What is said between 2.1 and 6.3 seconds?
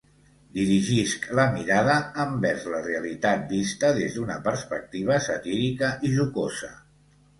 envers la realitat vista des d’una perspectiva satírica i